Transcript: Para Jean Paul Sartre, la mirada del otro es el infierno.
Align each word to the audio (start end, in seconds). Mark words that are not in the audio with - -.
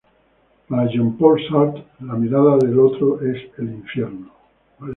Para 0.67 0.87
Jean 0.89 1.15
Paul 1.15 1.39
Sartre, 1.47 1.85
la 1.99 2.15
mirada 2.15 2.57
del 2.57 2.79
otro 2.79 3.21
es 3.21 3.37
el 3.59 3.71
infierno. 3.71 4.31